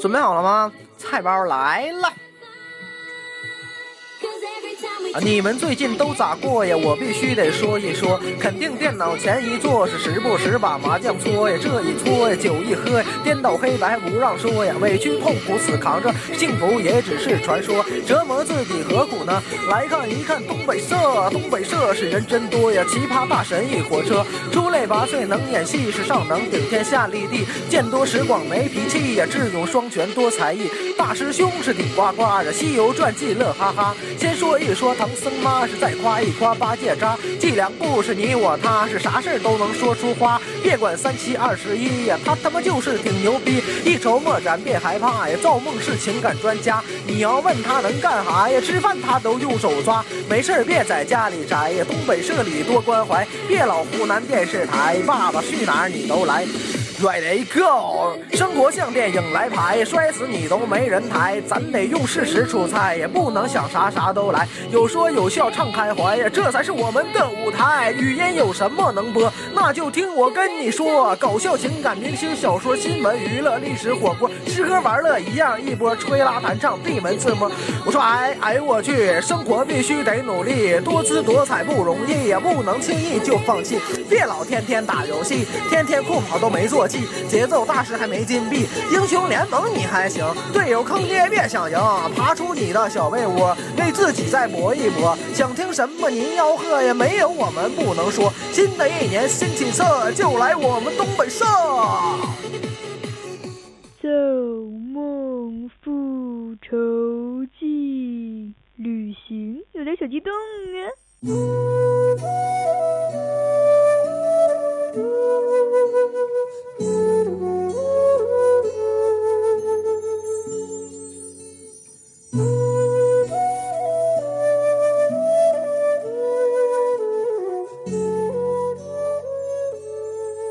[0.00, 0.72] 准备好了吗？
[0.96, 2.12] 菜包来了。
[5.14, 5.20] 啊！
[5.22, 6.76] 你们最近都咋过呀？
[6.76, 19.42] 我必须得说一说，肯定电脑前一坐是时不时把麻将搓呀，这一搓呀，酒一喝呀，颠倒黑白不让说呀，委屈痛苦死扛着，幸福也只是传说，折磨自己何苦呢？
[19.70, 20.96] 来看一看东北社，
[21.30, 34.94] 东北社是人真多呀，奇葩大神一火车，出类拔萃能演戏是上能顶天下立地，见多识广没脾气呀，智勇双全多才艺，大师兄是顶呱呱的，西游传记乐哈哈，先说一说。
[34.94, 40.40] 唐僧妈是再夸一夸八戒渣，记两步是你我他，是啥事都能说出花。
[40.62, 43.62] 别管三七二十一呀，他他妈就是挺牛逼。
[43.84, 46.82] 一筹莫展别害怕呀，造梦是情感专家。
[47.06, 48.60] 你要问他能干啥呀？
[48.60, 50.04] 吃饭他都用手抓。
[50.28, 53.26] 没事别在家里宅呀，东北社里多关怀。
[53.46, 56.46] 别老湖南电视台，爸爸去哪儿你都来。
[57.00, 61.40] Ready go，生活像电影来拍，摔死你都没人抬。
[61.42, 64.48] 咱得用事实出彩，也不能想啥啥都来。
[64.72, 67.92] 有说有笑唱开怀呀，这才是我们的舞台。
[67.92, 68.28] 语音。
[68.38, 69.32] 有什么能播？
[69.52, 77.50] 那就听我跟你说，搞笑情感、明星小说、新闻娱乐、历史火锅，吃喝玩乐一样一波，吹拉弹唱闭门自摸。
[77.84, 83.80] 我说哎哎我去，生活必须得努力，多姿多彩不容易也，不能轻易就放弃。
[84.08, 86.87] 别老天天打游戏，天天酷跑都没做。
[86.88, 91.78] 节奏大师还没金币，英雄联盟你还行，队友坑爹别想赢，
[92.16, 95.16] 爬出你的小被窝，为自己再搏一搏。
[95.34, 96.94] 想听什么您吆喝呀？
[96.94, 98.32] 没有我们不能说。
[98.50, 101.44] 新的一年新起色，就来我们东北社。
[104.00, 104.08] 造
[104.92, 106.76] 梦复仇
[107.58, 111.77] 记，旅行有点小激动啊。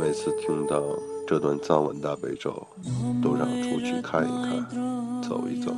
[0.00, 0.82] 每次听到
[1.26, 2.66] 这段藏文大悲咒，
[3.22, 4.66] 都让出去看一看，
[5.22, 5.74] 走一走。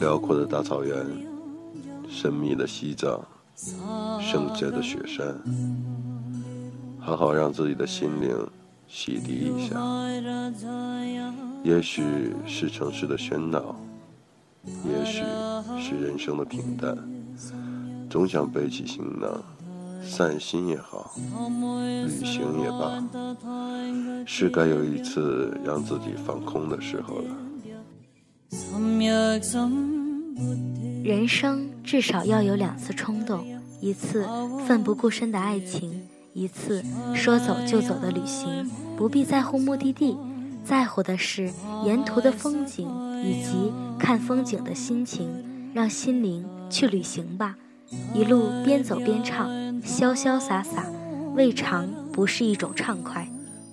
[0.00, 1.06] 辽阔的大草原，
[2.08, 3.20] 神秘的西藏，
[4.18, 5.38] 圣洁的雪山，
[6.98, 8.34] 好好让自己的心灵
[8.88, 9.78] 洗涤一下。
[11.62, 13.76] 也许是城市的喧闹，
[14.64, 15.22] 也许
[15.78, 16.96] 是人生的平淡，
[18.08, 19.28] 总想背起行囊。
[20.02, 21.14] 散心也好，
[22.06, 23.02] 旅行也罢，
[24.26, 27.36] 是该有一次让自己放空的时候了。
[31.04, 33.44] 人生至少要有两次冲动：
[33.80, 34.26] 一次
[34.66, 36.82] 奋不顾身的爱情，一次
[37.14, 38.70] 说走就走的旅行。
[38.96, 40.16] 不必在乎目的地，
[40.64, 41.52] 在乎的是
[41.84, 42.88] 沿途的风景
[43.22, 45.28] 以及看风景的心情。
[45.74, 47.54] 让心灵去旅行吧，
[48.14, 49.48] 一路边走边唱。
[49.84, 50.84] 潇潇洒洒，
[51.34, 53.28] 未尝不是一种畅快。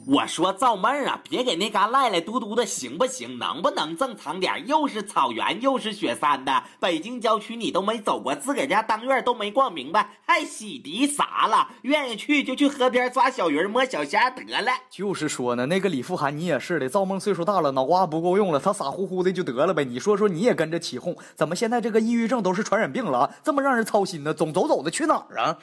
[0.08, 3.40] 我说造妹儿啊，别给那嘎赖赖嘟嘟的，行不行？
[3.40, 4.68] 能不能正常点？
[4.68, 11.70] 又是草原，又是雪山的，北京郊区你都没走过，自个家当院都没逛明白，还洗涤啥了？
[11.82, 14.72] 愿意去就去河边抓小鱼、摸小虾得了。
[14.92, 19.84] 就是说呢，那个李富涵你也是的，造梦岁数大了，脑瓜不够用了，他傻乎乎的就得了呗。
[19.84, 21.16] 你说说，你也跟着起哄？
[21.36, 23.22] 怎么现在这个抑郁症都是传染病了？
[23.22, 24.32] 啊这么让人操心呢？
[24.32, 25.58] 总走走的去哪儿啊？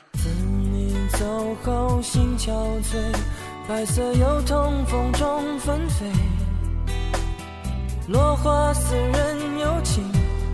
[1.13, 2.51] 走后心憔
[2.83, 2.97] 悴，
[3.69, 6.07] 白色油桐风中纷飞，
[8.09, 10.05] 落花似人有情，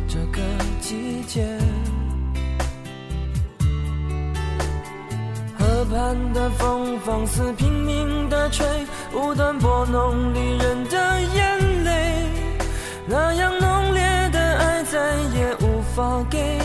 [0.07, 0.41] 这个
[0.81, 1.59] 季节。
[5.59, 8.67] 河畔的风放肆拼命的吹，
[9.15, 12.27] 无端拨弄离人的眼泪，
[13.07, 16.59] 那样浓烈的爱再也无法给，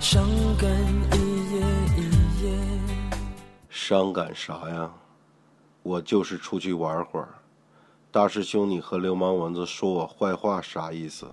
[0.00, 0.22] 伤
[0.58, 0.68] 感
[1.12, 1.60] 一夜
[1.96, 2.58] 一夜。
[3.68, 4.90] 伤感啥呀？
[5.82, 7.28] 我就是出去玩会儿。
[8.10, 11.26] 大师兄，你和流氓蚊子说我坏话啥意思？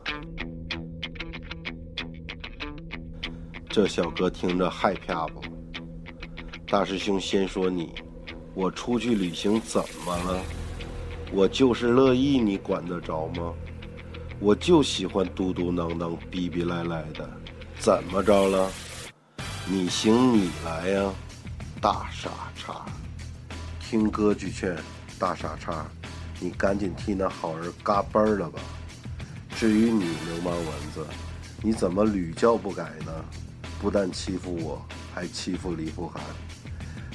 [3.70, 5.42] 这小哥听着害怕不？
[6.68, 7.94] 大师兄先说你，
[8.54, 10.42] 我出去旅行怎么了？
[11.32, 13.54] 我就是乐意，你管得着吗？
[14.40, 17.28] 我就喜欢嘟嘟囔囔、逼逼赖赖的，
[17.80, 18.72] 怎么着了？
[19.68, 21.12] 你行你来呀！
[21.82, 22.86] 大傻叉，
[23.90, 24.78] 听歌剧劝，
[25.18, 25.86] 大傻叉，
[26.42, 28.60] 你赶紧替那好人嘎嘣了吧！
[29.56, 31.08] 至于你流氓蚊子，
[31.64, 33.14] 你怎么屡教不改呢？
[33.80, 34.86] 不但欺负我，
[35.16, 36.22] 还欺负李富涵。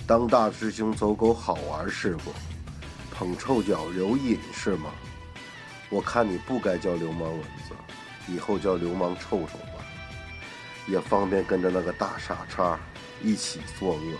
[0.07, 2.33] 当大师兄走狗好玩是不？
[3.15, 4.89] 捧臭脚留瘾是吗？
[5.91, 7.75] 我看你不该叫流氓蚊子，
[8.33, 9.85] 以后叫流氓臭臭吧，
[10.89, 12.81] 也方便跟着那个大傻叉
[13.23, 14.17] 一起作恶。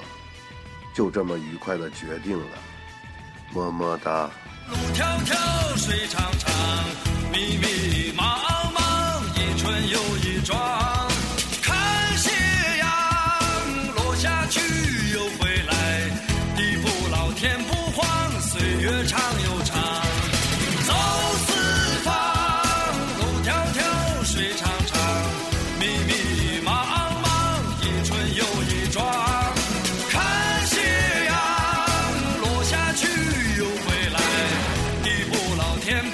[0.93, 2.59] 就这么愉快的决定了，
[3.53, 4.31] 么么哒。
[4.69, 6.53] 路迢迢，水长长，
[7.33, 8.32] 密密茫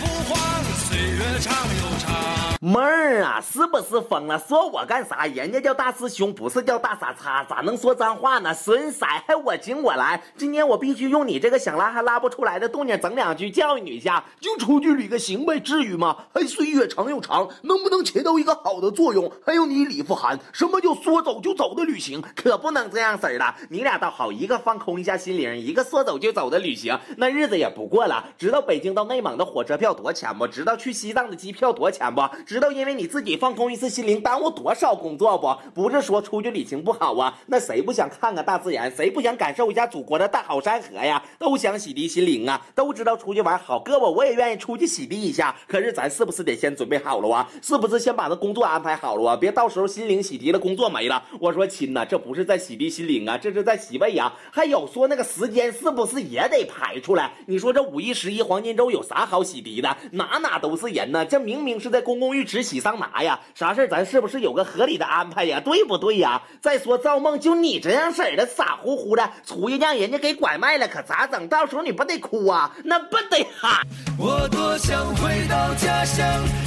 [0.00, 2.57] 不慌岁月长又长。
[2.78, 4.38] 妹儿啊，是不是疯了？
[4.38, 5.26] 说我干啥？
[5.26, 8.54] 人家叫大师兄，不是叫大傻叉，咋能说脏话呢？
[8.54, 16.16] 损色，还我请我来，今天我必须用你这个想拉还拉不出来的动静整两句教育你一下，就出去旅个行呗，至于吗？
[16.32, 19.28] 还岁月长又长，能不能起到一个好的作用？
[19.44, 22.22] 还有你李富含，什么叫说走就走的旅行？
[22.36, 23.54] 可不能这样式儿的。
[23.70, 28.24] 你俩倒好，一个放空一下心灵，一个说走就走的旅行，那日子也不过了。
[28.38, 30.46] 知道北京到内蒙的火车票多钱不？
[30.46, 32.22] 知道去西藏的机票多钱不？
[32.46, 32.58] 知。
[32.60, 35.82] 道道因为你自己放空一次心灵，耽误多少工作不？
[35.82, 38.94] 不是说出去旅行不好啊，那谁不想看看大自然？
[38.94, 41.22] 谁不想感受一下祖国的大好山河呀？
[41.38, 42.60] 都想洗涤心灵啊！
[42.74, 45.56] 都知道出去玩好，哥我我也愿意出去洗涤一下。
[45.66, 47.48] 可是咱是不是得先准备好了啊？
[47.62, 49.36] 是不是先把那工作安排好了啊？
[49.36, 51.22] 别到时候心灵洗涤了，工作没了。
[51.40, 54.30] 我说亲呐，这不是在洗涤心灵啊，这是在洗胃呀。
[54.50, 57.32] 还有说那个时间是不是也得排出来？
[57.46, 59.96] 你说这五一、十一黄金周有啥好洗涤的？
[60.12, 62.57] 哪哪都是人呢，这明明是在公共浴池。
[62.58, 65.60] 只洗桑拿呀，啥事咱是不是有个合理的安排呀？
[65.60, 66.42] 对不对呀？
[66.60, 71.46] 再说造梦，就你这样式儿的傻乎乎的，出去让人家给拐卖了，可咋整？
[71.46, 72.74] 到时候你不得哭啊？
[72.82, 73.86] 那不得喊？
[74.18, 76.26] 我多想回到家乡，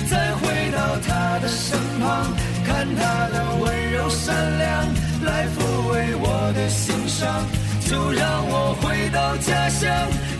[0.09, 2.31] 再回到他的身旁，
[2.65, 4.87] 看他的温柔善良，
[5.25, 7.27] 来抚慰我的心伤。
[7.89, 9.91] 就让我回到家乡，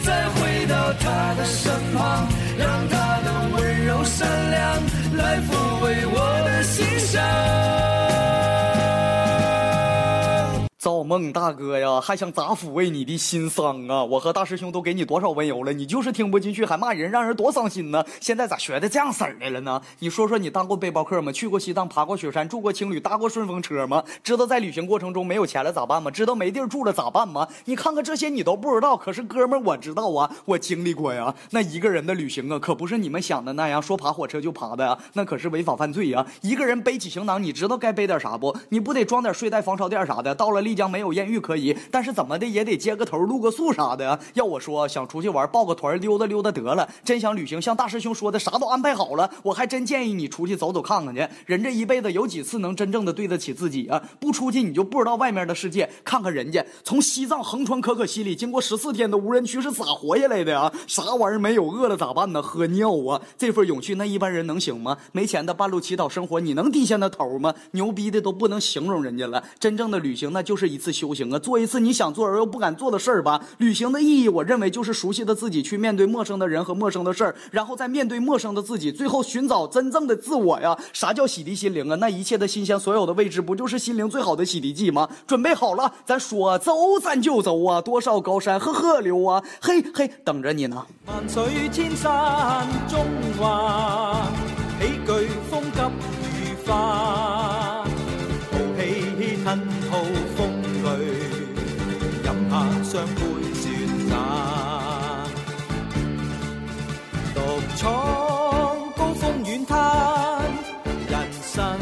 [0.02, 2.26] 再回到他的身旁，
[2.58, 4.80] 让他的温柔善良
[5.16, 7.91] 来抚慰我的心伤。
[11.12, 14.02] 梦大哥呀，还想咋抚慰你的心伤啊？
[14.02, 18.02] 我和大师兄都给你多少温柔了，你就是听不进去，还骂人，让人多伤心呢。
[18.22, 19.82] 现在咋学的这样式儿的了呢？
[20.00, 21.30] 你说说，你当过背包客吗？
[21.30, 24.02] 去过西藏，爬过雪山，住过青旅，搭过顺风车吗？
[24.24, 26.10] 知道在旅行过程中没有钱了咋办吗？
[26.10, 27.46] 知道没地儿住了咋办吗？
[27.66, 31.36] 你看看这些你都不知道，可是哥们儿我知道啊，我经历过呀。
[31.50, 36.26] 那一个人的旅行啊，可不是你们想的那样，说爬火车就爬的呀，那可是违法犯罪呀。
[36.40, 38.56] 一个人背起行囊，你知道该背点啥不？
[38.70, 40.34] 你不得装点睡袋、防潮垫啥的？
[40.34, 44.20] 到了丽江没没有艳遇可以，但是怎么的也得接个头、露个宿啥的。
[44.36, 46.88] 要我说，想出去玩，报个团溜达溜达得了。
[47.04, 51.28] 真想旅行，像大师兄说的，啥都安排好了，我还真建议你出去走走看看去。
[51.48, 54.00] 人这一辈子有几次能真正的对得起自己啊？
[54.20, 55.90] 不出去你就不知道外面的世界。
[56.04, 60.72] 看看人家从西藏横穿可可西里，经过十四天的无人区是咋活下来的呀？
[60.86, 61.68] 啥玩意儿没有？
[61.72, 62.40] 饿了咋办呢？
[62.40, 63.20] 喝尿啊！
[63.40, 64.96] 这份勇气，那一般人能行吗？
[65.14, 67.56] 没钱的半路乞讨生活，你能低下那头吗？
[67.72, 69.44] 牛逼的都不能形容人家了。
[69.60, 70.91] 真正的旅行，那就是一次。
[70.92, 73.42] 修行啊，做一次你想做而又不敢做的事儿吧。
[73.58, 80.78] 旅行的意义，我认为就是熟悉的自己去面对陌生的人和陌生的事儿，然后再面对陌生的自己，最后寻找真正的自我呀。
[80.94, 81.96] 啥叫洗涤心灵啊？
[81.96, 85.08] 那一切的新鲜，所有的未知，不就是心灵最好的洗涤剂吗？
[85.28, 87.82] 准备好了，咱说走咱就走啊！
[87.82, 90.86] 多少高山和河流啊，嘿嘿，等着你呢。
[91.06, 93.06] 万水千山中
[93.40, 94.22] 华，
[94.80, 97.61] 喜剧风急雨花，
[102.52, 103.22] 相配
[103.54, 103.70] 雪
[104.10, 104.14] 盏，
[107.34, 107.40] 独
[107.78, 107.86] 闯
[108.98, 109.80] 高峰远滩，
[111.10, 111.80] 人生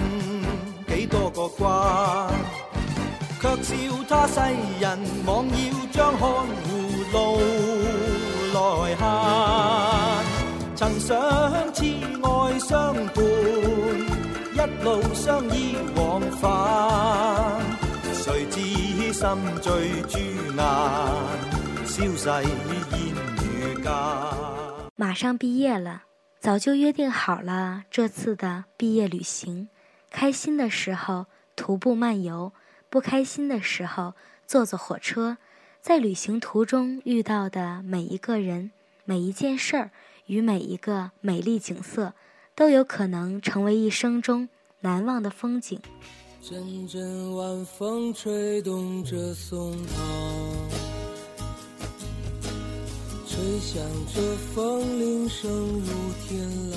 [0.87, 2.29] 几多个关，
[3.41, 3.73] 却笑
[4.07, 4.39] 他世
[4.79, 5.53] 人妄要
[5.91, 6.67] 将看护
[7.13, 7.17] 路
[8.53, 9.01] 来行。
[10.75, 11.17] 曾想
[11.73, 11.79] 痴
[12.21, 12.27] 爱
[12.59, 13.17] 相伴，
[14.53, 16.47] 一路相依往返，
[19.19, 19.27] 心
[19.61, 20.17] 醉珠
[20.53, 20.65] 难，
[21.85, 23.91] 消逝烟雨间。
[24.95, 26.03] 马上毕业了，
[26.39, 29.67] 早就约定好了这次的毕业旅行。
[30.09, 31.25] 开心的时候
[31.57, 32.53] 徒步漫游，
[32.89, 34.13] 不开心的时候
[34.47, 35.37] 坐坐火车。
[35.81, 38.71] 在旅行途中遇到的每一个人、
[39.03, 39.91] 每一件事儿
[40.27, 42.13] 与每一个美丽景色，
[42.55, 44.47] 都有可能成为一生中
[44.79, 45.77] 难忘的风景。
[46.41, 49.93] 阵阵晚风吹动着松涛，
[53.27, 54.21] 吹响着
[54.53, 55.91] 风铃声如
[56.23, 56.75] 天籁。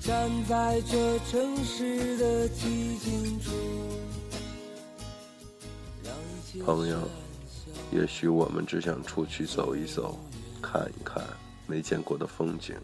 [0.00, 3.50] 站在这城市的寂静处，
[6.04, 6.98] 让一切朋友，
[7.90, 10.18] 也许我们只想出去走一走，
[10.62, 11.24] 看一看
[11.66, 12.76] 没见过的风景。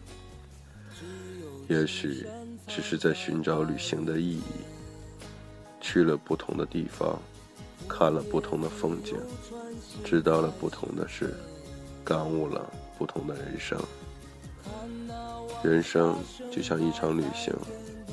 [1.67, 2.27] 也许
[2.67, 4.43] 只是在寻找旅行的意义。
[5.79, 7.19] 去了不同的地方，
[7.87, 9.15] 看了不同的风景，
[10.03, 11.35] 知道了不同的事，
[12.03, 13.79] 感悟了不同的人生。
[15.63, 16.15] 人生
[16.51, 17.53] 就像一场旅行，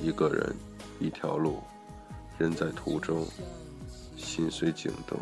[0.03, 0.55] 一个人，
[1.01, 1.61] 一条路，
[2.39, 3.27] 人在途中，
[4.17, 5.19] 心随景动。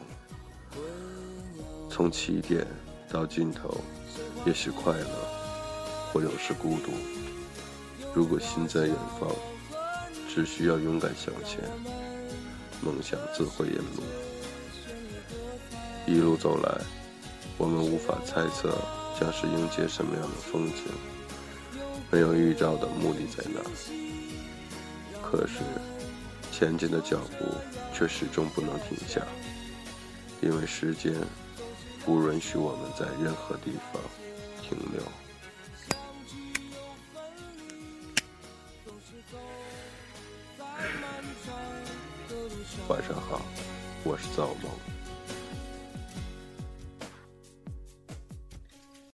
[1.89, 2.67] 从起点
[3.09, 3.81] 到尽头，
[4.45, 5.07] 也许快乐，
[6.13, 6.91] 或有时孤独。
[8.13, 9.31] 如果心在远方，
[10.29, 11.61] 只需要勇敢向前，
[12.81, 14.03] 梦想自会引路。
[16.07, 16.81] 一路走来，
[17.57, 18.77] 我们无法猜测
[19.19, 20.87] 将是迎接什么样的风景，
[22.11, 23.61] 没有预兆的目的在哪。
[25.23, 25.61] 可是，
[26.51, 27.47] 前进的脚步
[27.95, 29.23] 却始终不能停下，
[30.41, 31.15] 因为时间
[32.05, 34.03] 不允许我们在任何地方
[34.61, 35.01] 停留。
[42.91, 43.41] 晚上好，
[44.03, 44.90] 我是造梦。